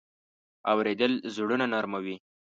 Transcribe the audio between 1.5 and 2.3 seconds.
نرمه وي.